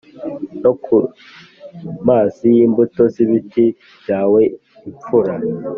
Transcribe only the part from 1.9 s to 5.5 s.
mazi y imbuto z ibiti byawe Imfura